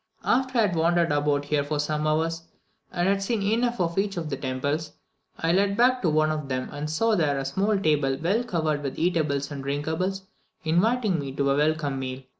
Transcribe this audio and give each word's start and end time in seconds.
After 0.23 0.57
I 0.57 0.61
had 0.61 0.75
wandered 0.75 1.11
about 1.11 1.45
here 1.45 1.63
for 1.63 1.79
some 1.79 2.07
hours, 2.07 2.41
and 2.91 3.07
had 3.07 3.21
seen 3.21 3.43
enough 3.43 3.79
of 3.79 3.99
each 3.99 4.17
of 4.17 4.31
the 4.31 4.35
temples, 4.35 4.93
I 5.37 5.49
was 5.49 5.57
led 5.57 5.77
back 5.77 6.01
to 6.01 6.09
one 6.09 6.31
of 6.31 6.49
them, 6.49 6.69
and 6.71 6.89
saw 6.89 7.13
there 7.15 7.37
a 7.37 7.45
small 7.45 7.77
table 7.77 8.17
well 8.19 8.43
covered 8.43 8.81
with 8.81 8.97
eatables 8.97 9.51
and 9.51 9.63
drinkables, 9.63 10.23
inviting 10.63 11.19
me 11.19 11.31
to 11.33 11.51
a 11.51 11.55
welcome 11.55 11.99
meal. 11.99 12.23